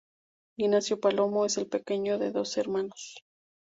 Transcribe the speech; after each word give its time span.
Ignacio 0.57 0.99
Palomo 0.99 1.45
es 1.45 1.57
el 1.59 1.67
pequeño 1.67 2.17
de 2.17 2.31
doce 2.31 2.59
hermanos. 2.59 3.23